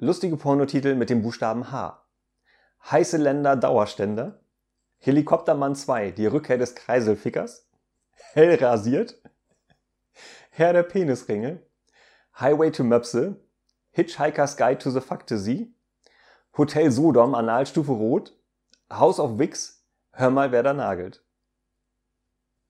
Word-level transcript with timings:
Lustige 0.00 0.36
Pornotitel 0.36 0.94
mit 0.94 1.10
dem 1.10 1.22
Buchstaben 1.22 1.72
H. 1.72 2.04
Heiße 2.88 3.16
Länder 3.16 3.56
Dauerständer. 3.56 4.38
Helikoptermann 4.98 5.74
2, 5.74 6.12
die 6.12 6.26
Rückkehr 6.26 6.56
des 6.56 6.76
Kreiselfickers. 6.76 7.68
Hell 8.32 8.54
rasiert. 8.54 9.20
Herr 10.50 10.72
der 10.72 10.84
Penisringe. 10.84 11.62
Highway 12.38 12.70
to 12.70 12.84
Möpse. 12.84 13.40
Hitchhiker's 13.90 14.56
Guide 14.56 14.78
to 14.78 14.90
the 14.90 15.00
Fantasy. 15.00 15.74
Hotel 16.56 16.92
Sodom, 16.92 17.34
Analstufe 17.34 17.90
Rot. 17.90 18.38
House 18.88 19.18
of 19.18 19.40
Wix. 19.40 19.84
Hör 20.12 20.30
mal, 20.30 20.52
wer 20.52 20.62
da 20.62 20.74
nagelt. 20.74 21.24